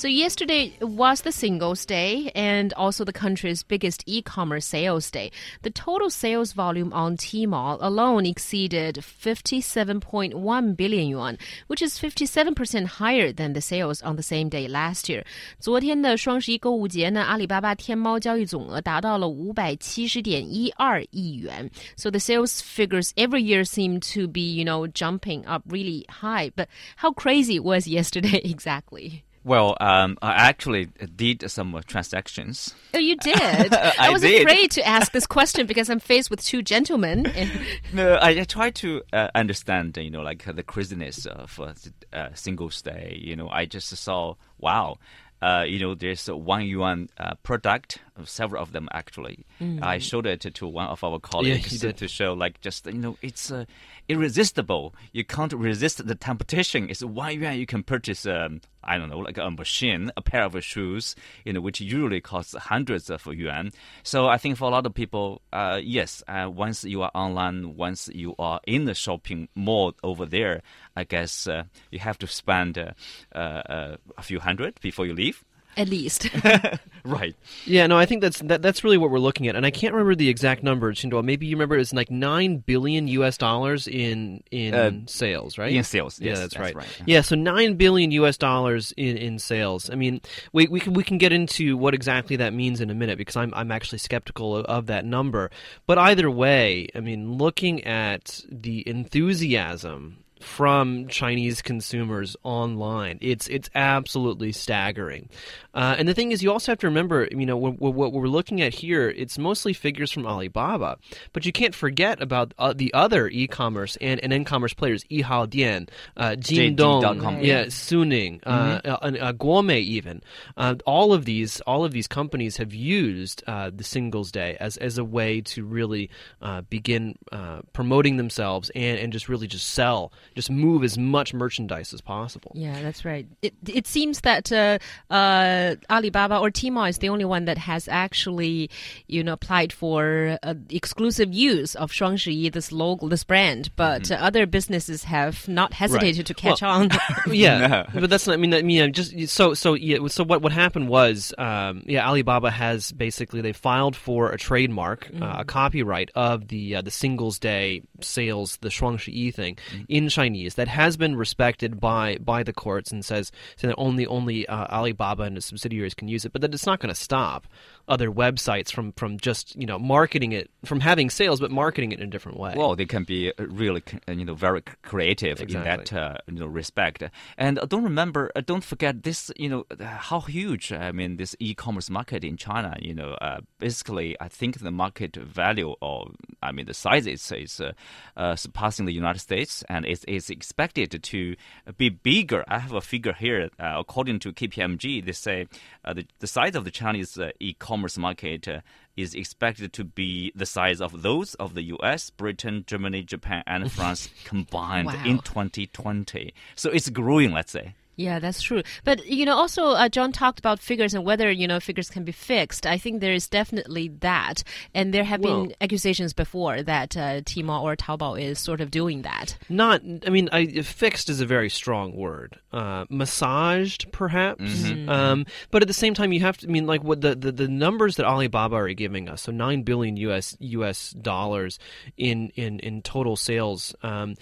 [0.00, 5.32] So yesterday was the Singles Day and also the country's biggest e-commerce sales day.
[5.62, 11.38] The total sales volume on Tmall alone exceeded 57.1 billion yuan,
[11.68, 15.24] which is 57% higher than the sales on the same day last year.
[15.60, 21.70] 昨天的双十一购物节呢，阿里巴巴天猫交易总额达到了五百七十点一二亿元。
[21.96, 26.50] So the sales figures every year seem to be, you know, jumping up really high.
[26.54, 29.22] But how crazy was yesterday exactly?
[29.43, 32.75] Well, um, I actually did some transactions.
[32.93, 33.35] Oh, you did?
[33.73, 34.41] I, I was did.
[34.41, 37.25] afraid to ask this question because I'm faced with two gentlemen.
[37.25, 37.51] And
[37.93, 41.73] No, I, I try to uh, understand, you know, like uh, the craziness of uh,
[42.13, 43.17] uh, Singles Day.
[43.19, 44.97] You know, I just saw, wow,
[45.41, 49.45] uh, you know, there's a one yuan uh, product, several of them actually.
[49.81, 51.97] I showed it to one of our colleagues you did.
[51.97, 53.65] to show, like, just you know, it's uh,
[54.11, 54.93] irresistible.
[55.13, 56.89] You can't resist the temptation.
[56.89, 58.25] It's one yuan you can purchase.
[58.25, 62.19] Um, I don't know, like a machine, a pair of shoes, you know, which usually
[62.19, 63.71] costs hundreds of yuan.
[64.03, 67.77] So I think for a lot of people, uh, yes, uh, once you are online,
[67.77, 70.61] once you are in the shopping mall over there,
[70.95, 72.91] I guess uh, you have to spend uh,
[73.37, 75.43] uh, a few hundred before you leave.
[75.77, 76.29] At least.
[77.03, 77.35] Right.
[77.65, 79.91] Yeah, no, I think that's that, that's really what we're looking at, and I can't
[79.95, 80.93] remember the exact number.
[80.93, 83.39] Shindo, maybe you remember it's like nine billion U.S.
[83.39, 85.73] dollars in in Uh, sales, right?
[85.73, 86.75] in sales, Yeah, that's, that's right.
[86.75, 88.37] right, Yeah, so nine billion U.S.
[88.37, 89.89] dollars in, in sales.
[89.89, 90.21] I mean,
[90.53, 93.35] we we can we can get into what exactly that means in a minute because
[93.35, 95.49] I'm I'm actually skeptical of, of that number.
[95.87, 103.17] But either way, I mean, looking at the enthusiasm from Chinese consumers online.
[103.21, 105.29] It's it's absolutely staggering.
[105.73, 108.27] Uh, and the thing is, you also have to remember, you know, what, what we're
[108.27, 110.97] looking at here, it's mostly figures from Alibaba,
[111.31, 115.87] but you can't forget about uh, the other e-commerce and, and e-commerce players, Yihao Dian,
[116.17, 120.21] uh, Jingdong, yeah, Suning, uh, uh, and, uh, Guome, even.
[120.57, 124.77] Uh, all of these, all of these companies have used uh, the Singles Day as
[124.77, 126.09] as a way to really
[126.41, 131.33] uh, begin uh, promoting themselves and and just really just sell, just move as much
[131.33, 132.51] merchandise as possible.
[132.55, 133.27] Yeah, that's right.
[133.41, 137.87] It, it seems that uh, uh, Alibaba or Tmall is the only one that has
[137.87, 138.69] actually,
[139.07, 143.71] you know, applied for uh, exclusive use of Shuangshi, this logo, this brand.
[143.75, 144.27] But mm -hmm.
[144.27, 146.25] other businesses have not hesitated right.
[146.27, 146.89] to catch well, on.
[147.31, 147.99] yeah, no.
[148.01, 148.35] but that's not.
[148.35, 150.07] I mean, I mean, just so so yeah.
[150.07, 155.01] So what what happened was, um, yeah, Alibaba has basically they filed for a trademark,
[155.07, 155.23] mm -hmm.
[155.23, 155.59] a mm-hmm.
[155.59, 159.97] copyright of the uh, the Singles Day sales, the Shuangshi thing mm -hmm.
[159.97, 160.09] in.
[160.21, 164.47] Chinese that has been respected by by the courts and says so that only only
[164.47, 167.47] uh, Alibaba and its subsidiaries can use it, but that it's not going to stop
[167.87, 171.99] other websites from from just you know marketing it from having sales, but marketing it
[171.99, 172.53] in a different way.
[172.55, 176.39] Well, they can be uh, really, uh, you know, very creative in that, uh, you
[176.39, 177.03] know, respect.
[177.37, 180.71] And uh, don't remember, don't forget this, you know, how huge.
[180.71, 182.75] I mean, this e-commerce market in China.
[182.79, 186.11] You know, uh, basically, I think the market value, or
[186.43, 187.73] I mean, the size is is uh,
[188.15, 191.35] uh, surpassing the United States, and it's, it's expected to
[191.77, 192.43] be bigger.
[192.47, 193.49] I have a figure here.
[193.59, 195.47] Uh, according to KPMG, they say
[195.83, 197.31] uh, the the size of the Chinese uh,
[197.71, 198.47] e-commerce market.
[198.47, 198.61] Uh,
[198.97, 203.71] is expected to be the size of those of the US, Britain, Germany, Japan, and
[203.77, 205.03] France combined Wow.
[205.05, 206.33] in 2020.
[206.55, 207.73] So it's growing, let's say.
[207.95, 208.63] Yeah, that's true.
[208.83, 212.03] But you know, also uh, John talked about figures and whether you know figures can
[212.03, 212.65] be fixed.
[212.65, 214.43] I think there is definitely that,
[214.73, 219.01] and there have been accusations before that uh, Tmall or Taobao is sort of doing
[219.03, 219.37] that.
[219.49, 225.61] not i mean I, fixed is a very strong word uh, massaged perhaps um, but
[225.61, 227.95] at the same time you have to I mean like what the, the, the numbers
[227.97, 231.59] that alibaba are giving us so 9 billion us us dollars
[231.97, 234.15] in in in total sales um,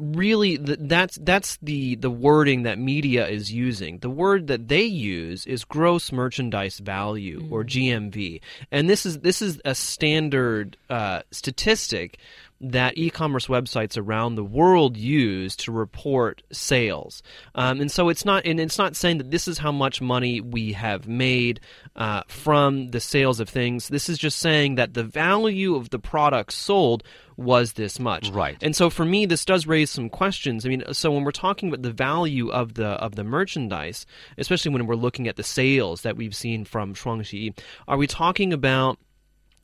[0.00, 3.98] really that's that's the the wording that media is using.
[3.98, 8.40] The word that they use is gross merchandise value or gmv
[8.70, 12.18] and this is this is a standard uh, statistic
[12.60, 17.22] that e-commerce websites around the world use to report sales,
[17.54, 20.40] um, and so it's not and it's not saying that this is how much money
[20.40, 21.60] we have made
[21.96, 23.88] uh, from the sales of things.
[23.88, 27.02] This is just saying that the value of the product sold
[27.40, 28.28] was this much.
[28.30, 28.58] Right.
[28.62, 30.66] And so for me, this does raise some questions.
[30.66, 34.06] I mean, so when we're talking about the value of the of the merchandise,
[34.36, 37.58] especially when we're looking at the sales that we've seen from Shuangshi,
[37.88, 38.98] are we talking about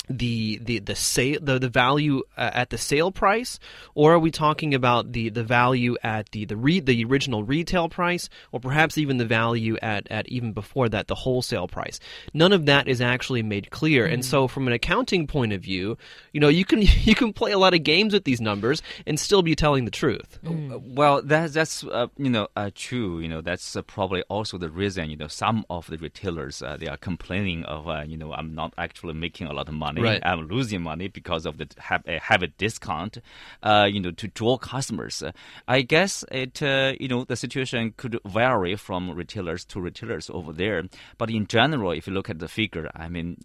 [0.08, 3.58] the the the sale the, the value uh, at the sale price?
[3.94, 7.88] Or are we talking about the the value at the the re, the original retail
[7.88, 8.29] price?
[8.53, 12.00] Or perhaps even the value at at even before that the wholesale price?
[12.32, 14.06] None of that is actually made clear.
[14.06, 14.14] Mm.
[14.14, 15.97] and so from an accounting point of view
[16.32, 19.19] you know you can you can play a lot of games with these numbers and
[19.19, 20.38] still be telling the truth.
[20.44, 20.94] Mm.
[20.94, 23.20] well that's that's uh, you know uh, true.
[23.20, 26.76] You know that's uh, probably also the reason you know some of the retailers uh,
[26.76, 29.95] they are complaining of uh, you know I'm not actually making a lot of money
[30.02, 30.14] money.
[30.14, 30.22] Right.
[30.25, 33.19] I'm losing money because of the have, uh, have a discount,
[33.62, 35.22] uh, you know, to draw customers.
[35.69, 40.52] I guess it, uh, you know, the situation could vary from retailers to retailers over
[40.52, 40.84] there.
[41.19, 43.37] But in general, if you look at the figure, I mean,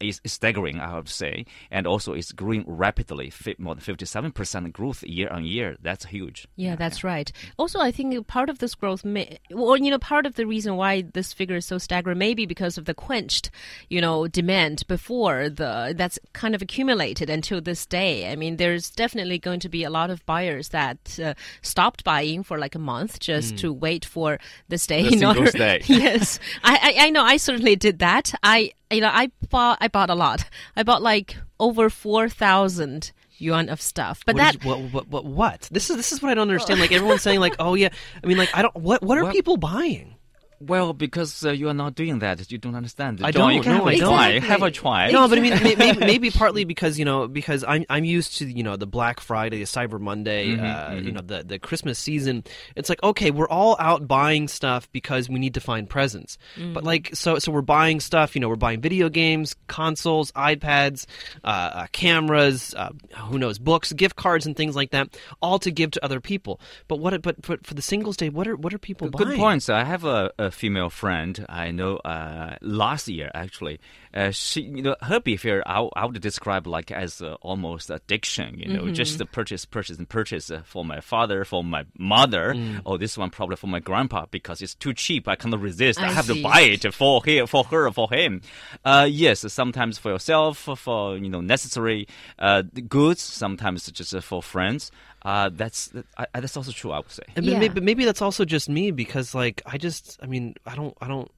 [0.00, 5.28] it's staggering, I would say, and also it's growing rapidly, more than 57% growth year
[5.28, 5.76] on year.
[5.82, 6.46] That's huge.
[6.56, 7.30] Yeah, that's right.
[7.58, 10.76] Also, I think part of this growth, may, or you know, part of the reason
[10.76, 13.50] why this figure is so staggering, maybe because of the quenched,
[13.88, 18.30] you know, demand before the that's kind of accumulated until this day.
[18.30, 22.42] I mean, there's definitely going to be a lot of buyers that uh, stopped buying
[22.42, 23.58] for like a month just mm.
[23.58, 24.38] to wait for
[24.68, 25.02] this day.
[25.02, 25.82] The in order, day.
[25.86, 27.22] yes, I, I I know.
[27.22, 28.34] I certainly did that.
[28.42, 30.44] I you know I bought I bought a lot.
[30.76, 34.22] I bought like over four thousand yuan of stuff.
[34.24, 36.80] But what that what, what, what what this is this is what I don't understand.
[36.80, 37.90] Like everyone's saying like oh yeah.
[38.22, 39.32] I mean like I don't what what are what?
[39.32, 40.15] people buying?
[40.60, 43.20] Well, because uh, you are not doing that, you don't understand.
[43.22, 43.54] I don't.
[43.66, 44.32] No, I don't.
[44.32, 44.40] Exactly.
[44.48, 45.10] Have a try.
[45.10, 48.46] No, but I mean, maybe, maybe, partly because you know, because I'm I'm used to
[48.46, 51.06] you know the Black Friday, the Cyber Monday, mm-hmm, uh, mm-hmm.
[51.06, 52.42] you know the the Christmas season.
[52.74, 56.38] It's like okay, we're all out buying stuff because we need to find presents.
[56.56, 56.72] Mm-hmm.
[56.72, 58.34] But like, so so we're buying stuff.
[58.34, 61.04] You know, we're buying video games, consoles, iPads,
[61.44, 62.90] uh, uh cameras, uh,
[63.28, 66.60] who knows, books, gift cards, and things like that, all to give to other people.
[66.88, 67.20] But what?
[67.20, 69.36] But for, for the Singles Day, what are what are people Good buying?
[69.36, 69.68] Good points.
[69.68, 73.80] I have a, a female friend I know uh, last year actually.
[74.14, 78.58] Uh, she, you know, her behavior I, I would describe like as uh, almost addiction.
[78.58, 78.94] You know, mm-hmm.
[78.94, 82.54] just purchase, purchase, and purchase uh, for my father, for my mother.
[82.54, 82.80] Mm.
[82.86, 85.28] Oh, this one probably for my grandpa because it's too cheap.
[85.28, 86.00] I cannot resist.
[86.00, 86.36] I, I have see.
[86.36, 88.40] to buy it for her, for her, for him.
[88.84, 92.08] Uh, yes, sometimes for yourself, for you know necessary
[92.38, 93.20] uh, goods.
[93.20, 94.90] Sometimes just for friends.
[95.26, 96.92] Uh, that's uh, that's also true.
[96.92, 97.24] I would say.
[97.36, 97.58] Yeah.
[97.58, 101.08] Maybe, maybe that's also just me because like I just I mean I don't I
[101.08, 101.28] don't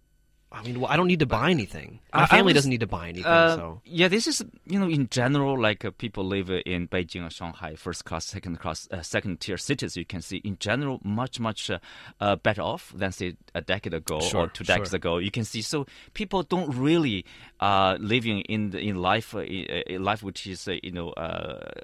[0.50, 2.00] I mean, well, I don't need to buy anything.
[2.12, 3.26] My family was, doesn't need to buy anything.
[3.26, 7.26] Uh, so yeah, this is you know in general like uh, people live in Beijing
[7.26, 9.94] or Shanghai, first class, second class, uh, second tier cities.
[9.94, 11.80] You can see in general much much uh,
[12.20, 14.96] uh, better off than say a decade ago sure, or two decades sure.
[14.96, 15.18] ago.
[15.18, 17.26] You can see so people don't really
[17.60, 21.12] uh, living in the, in life in life which is you know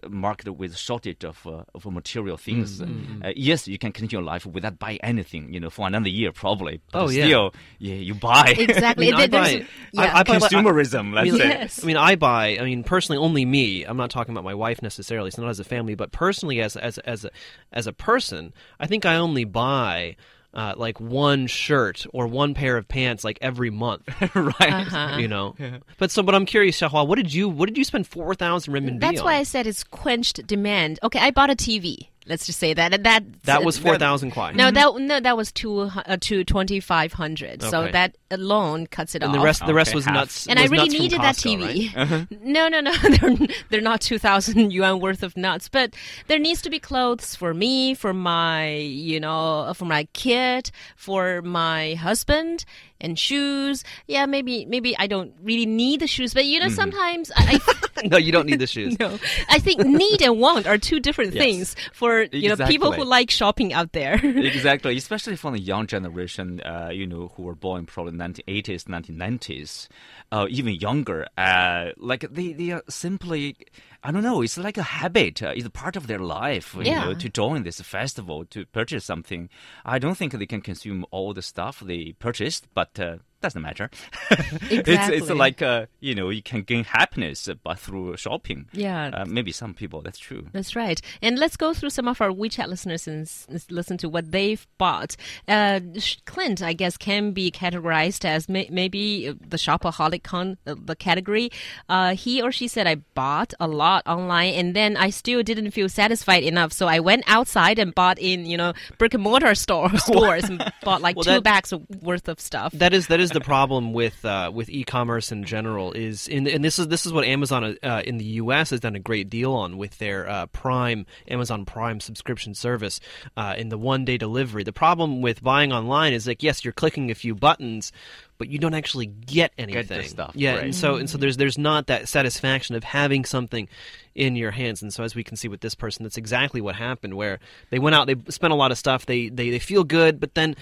[0.09, 2.81] marked with shortage of of material things.
[2.81, 3.29] Mm-hmm.
[3.37, 5.53] yes, you can continue life without buying anything.
[5.53, 6.81] You know for another year probably.
[6.91, 7.51] But oh yeah.
[7.79, 8.54] Yeah, you buy.
[8.59, 9.09] Exactly.
[9.13, 10.03] I mean, I buy, yeah.
[10.03, 11.19] I, I consumerism.
[11.19, 11.49] I, let's say.
[11.49, 11.83] Yes.
[11.83, 12.59] I mean, I buy.
[12.59, 13.85] I mean, personally, only me.
[13.85, 15.29] I'm not talking about my wife necessarily.
[15.29, 17.31] It's not as a family, but personally, as as as a
[17.73, 20.17] as a person, I think I only buy.
[20.57, 24.55] Uh, like one shirt or one pair of pants like every month, right?
[24.61, 25.17] Uh-huh.
[25.19, 25.79] You know, yeah.
[25.99, 26.23] but so.
[26.23, 29.01] But I'm curious, Xiaohua, what did you what did you spend four thousand renminbi?
[29.01, 29.25] That's on?
[29.25, 31.01] why I said it's quenched demand.
[31.03, 32.07] Okay, I bought a TV.
[32.27, 34.53] Let's just say that and that that was four thousand kwai.
[34.53, 37.63] No, that no, that was two uh, to twenty five hundred.
[37.63, 37.71] Okay.
[37.71, 39.35] So that alone cuts it and off.
[39.35, 40.15] And the rest, the rest okay, was half.
[40.15, 40.47] nuts.
[40.47, 41.95] And was I really needed Costco, that TV.
[41.95, 42.03] Right?
[42.03, 42.25] Uh-huh.
[42.45, 45.95] No, no, no, they're they're not two thousand yuan worth of nuts, but
[46.29, 51.43] there needs to be clothes for me, for my you know, for my kid, for
[51.43, 52.65] my husband,
[53.01, 53.85] and shoes.
[54.07, 56.75] Yeah, maybe maybe I don't really need the shoes, but you know, mm-hmm.
[56.75, 57.61] sometimes I.
[58.11, 58.97] no, you don't need the shoes.
[59.01, 59.19] no,
[59.49, 61.43] I think need and want are two different yes.
[61.43, 62.49] things for you exactly.
[62.49, 64.15] know people who like shopping out there.
[64.25, 69.89] exactly, especially for the young generation, uh, you know, who were born probably 1980s, 1990s,
[70.33, 71.27] uh, even younger.
[71.39, 73.57] Uh, like they they are simply
[74.03, 74.43] I don't know.
[74.43, 75.43] It's like a habit.
[75.43, 77.05] Uh, it's part of their life, you yeah.
[77.07, 79.49] know, to join this festival, to purchase something.
[79.83, 83.91] I don't think they can consume all the stuff they purchased, but uh, doesn't matter.
[84.31, 84.79] exactly.
[84.95, 88.67] it's, it's like, uh, you know, you can gain happiness but through shopping.
[88.73, 89.11] Yeah.
[89.13, 90.47] Uh, maybe some people, that's true.
[90.53, 91.01] That's right.
[91.21, 93.31] And let's go through some of our WeChat listeners and
[93.71, 95.17] listen to what they've bought.
[95.47, 95.81] Uh,
[96.25, 101.51] Clint, I guess, can be categorized as may maybe the shopaholic con uh, the category.
[101.89, 105.73] Uh, he or she said, I bought a lot online and then I still didn't
[105.73, 106.73] feel satisfied enough.
[106.73, 110.65] So I went outside and bought in, you know, brick and mortar store, stores and
[110.83, 112.73] bought like well, two that, bags worth of stuff.
[112.73, 116.65] That is, that is the problem with uh, with e-commerce in general is in and
[116.65, 118.71] this is this is what Amazon uh, in the U.S.
[118.71, 123.01] has done a great deal on with their uh, Prime Amazon Prime subscription service
[123.37, 124.63] uh, in the one day delivery.
[124.63, 127.93] The problem with buying online is like yes, you're clicking a few buttons,
[128.39, 130.03] but you don't actually get anything.
[130.09, 130.65] stuff, yeah, right.
[130.65, 133.69] and so and so there's there's not that satisfaction of having something
[134.15, 134.83] in your hands.
[134.83, 137.15] And so as we can see with this person, that's exactly what happened.
[137.15, 140.21] Where they went out, they spent a lot of stuff, they they, they feel good,
[140.21, 140.57] but then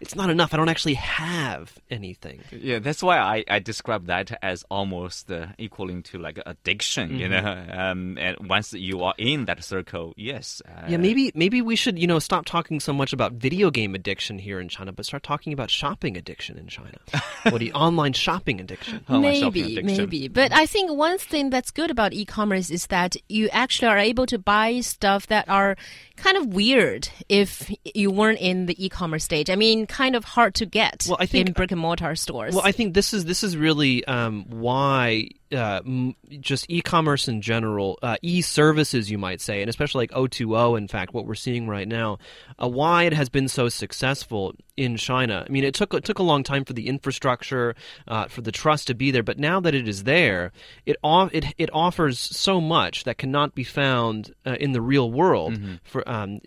[0.00, 0.52] it's not enough.
[0.52, 2.42] I don't actually have anything.
[2.50, 7.28] Yeah, that's why I, I describe that as almost uh, equaling to like addiction, you
[7.28, 7.64] know.
[7.76, 10.62] Um, and once you are in that circle, yes.
[10.66, 13.94] Uh, Yeah, maybe maybe we should you know stop talking so much about video game
[13.94, 16.98] addiction here in China, but start talking about shopping addiction in China.
[17.44, 19.04] what the online shopping addiction?
[19.08, 19.96] online shopping maybe, addiction.
[20.04, 20.28] maybe.
[20.28, 24.26] But I think one thing that's good about e-commerce is that you actually are able
[24.26, 25.76] to buy stuff that are
[26.16, 29.50] kind of weird if you weren't in the e-commerce stage.
[29.50, 32.54] I mean, kind of hard to get Well, I think- in brick and mortar stores.
[32.54, 37.40] Well, I think this is this is really um, why uh, m- just e-commerce in
[37.40, 40.76] general, uh, e-services, you might say, and especially like O2O.
[40.76, 42.18] In fact, what we're seeing right now,
[42.62, 45.44] uh, why it has been so successful in China.
[45.48, 47.74] I mean, it took it took a long time for the infrastructure,
[48.06, 50.52] uh, for the trust to be there, but now that it is there,
[50.84, 55.58] it it it offers so much that cannot be found uh, in the real world.
[55.84, 56.40] For um,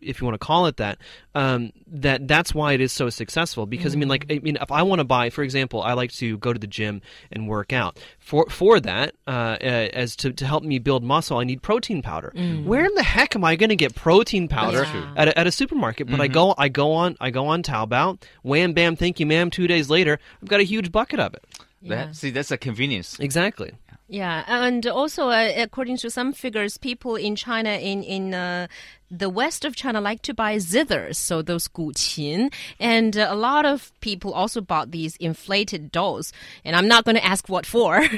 [0.00, 0.98] if you want to call it that,
[1.34, 3.66] um, that that's why it is so successful.
[3.66, 6.12] Because I mean, like, I mean, if I want to buy, for example, I like
[6.12, 7.98] to go to the gym and work out.
[8.28, 12.02] For for that, uh, uh, as to, to help me build muscle, I need protein
[12.02, 12.30] powder.
[12.64, 15.46] Where in the heck am I going to get protein powder That's at a, at
[15.46, 16.10] a supermarket?
[16.10, 18.20] But I go I go on I go on Taobao.
[18.42, 19.48] Wham bam, thank you, ma'am.
[19.50, 21.42] Two days later, I've got a huge bucket of it.
[21.80, 23.18] That, see, that's a convenience.
[23.18, 23.72] Exactly.
[24.08, 28.66] Yeah, and also uh, according to some figures, people in China in in uh,
[29.10, 33.64] the west of China like to buy zithers, so those guqin, and uh, a lot
[33.64, 36.32] of people also bought these inflated dolls.
[36.64, 37.96] And I'm not going to ask what for.
[37.98, 38.14] and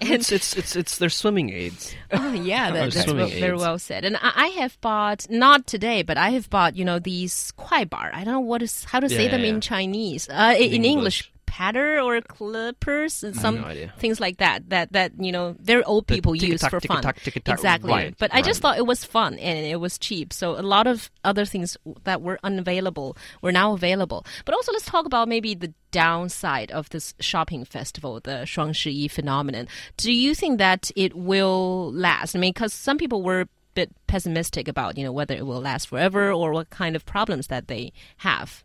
[0.00, 1.94] It's it's it's it's their swimming aids.
[2.12, 4.04] Oh yeah, that, that's well, very well said.
[4.04, 8.10] And I, I have bought not today, but I have bought you know these kwaibar.
[8.14, 9.60] I don't know what is how to say Yeah, them yeah, in.
[9.60, 10.28] Chinese.
[10.28, 10.86] Uh, in, English.
[10.86, 14.68] English, cutter or clippers and some no things like that.
[14.70, 17.04] That that you know, they're old people use for fun.
[17.46, 17.90] Exactly.
[17.90, 18.38] Right, but right.
[18.38, 20.32] I just thought it was fun and it was cheap.
[20.32, 24.26] So a lot of other things that were unavailable were now available.
[24.44, 29.08] But also let's talk about maybe the downside of this shopping festival, the Shuang Shi
[29.08, 29.68] phenomenon.
[29.96, 32.36] Do you think that it will last?
[32.36, 35.60] I mean, because some people were a bit pessimistic about, you know, whether it will
[35.60, 38.64] last forever or what kind of problems that they have.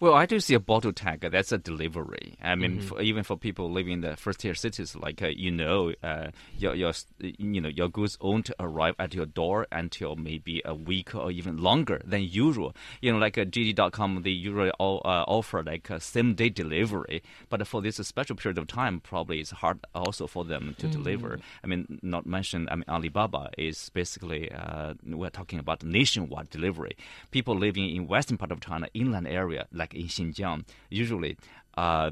[0.00, 1.20] Well, I do see a bottle tag.
[1.30, 2.38] That's a delivery.
[2.42, 2.86] I mean, Mm-hmm.
[2.88, 6.74] for, even for people living in the first-tier cities, like uh, you know, uh, your
[6.74, 11.30] your you know your goods won't arrive at your door until maybe a week or
[11.30, 12.74] even longer than usual.
[13.02, 17.66] You know, like uh, JD.com, they usually all, uh, offer like a same-day delivery, but
[17.66, 21.38] for this special period of time, probably it's hard also for them to deliver.
[21.62, 22.68] I mean, not mention.
[22.70, 26.96] I mean, Alibaba is basically uh, we're talking about nationwide delivery.
[27.32, 31.36] People living in western part of China, inland area, like in Xinjiang, usually.
[31.80, 32.10] Uh,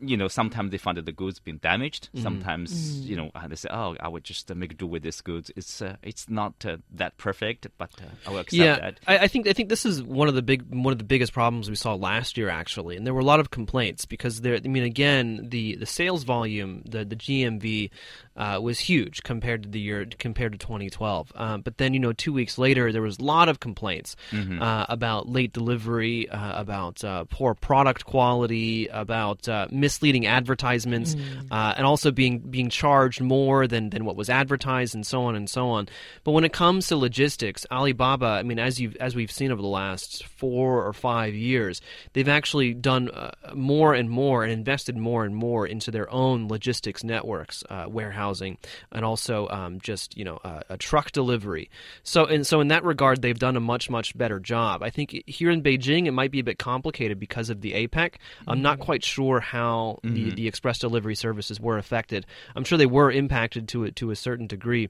[0.00, 2.08] you know, sometimes they find that the goods been damaged.
[2.22, 5.20] Sometimes, you know, uh, they say, "Oh, I would just uh, make do with this
[5.20, 9.00] goods." It's uh, it's not uh, that perfect, but uh, I will accept yeah, that.
[9.06, 11.34] I, I think I think this is one of the big one of the biggest
[11.34, 14.54] problems we saw last year actually, and there were a lot of complaints because there.
[14.56, 17.90] I mean, again, the the sales volume, the the GMV,
[18.36, 21.30] uh, was huge compared to the year compared to 2012.
[21.34, 24.86] Um, but then you know, two weeks later, there was a lot of complaints uh,
[24.88, 31.16] about late delivery, uh, about uh, poor product quality, about uh, misleading advertisements,
[31.50, 35.34] uh, and also being being charged more than than what was advertised, and so on
[35.34, 35.88] and so on.
[36.24, 39.62] But when it comes to logistics, Alibaba, I mean, as you as we've seen over
[39.62, 41.80] the last four or five years,
[42.12, 46.48] they've actually done uh, more and more and invested more and more into their own
[46.48, 48.58] logistics networks, uh, warehousing,
[48.92, 51.70] and also um, just you know uh, a truck delivery.
[52.02, 54.82] So and so in that regard, they've done a much much better job.
[54.82, 58.14] I think here in Beijing, it might be a bit complicated because of the APEC.
[58.46, 62.26] I'm not quite sure how the, the express delivery services were affected.
[62.56, 64.88] I'm sure they were impacted to it to a certain degree,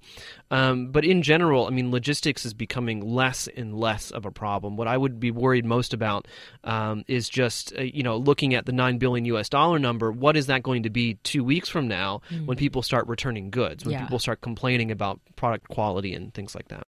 [0.50, 4.76] um, but in general, I mean, logistics is becoming less and less of a problem.
[4.76, 6.26] What I would be worried most about
[6.64, 9.48] um, is just uh, you know looking at the nine billion U.S.
[9.48, 10.10] dollar number.
[10.10, 13.84] What is that going to be two weeks from now when people start returning goods?
[13.84, 14.02] When Yeah.
[14.02, 16.78] people start complaining about product quality and things like that.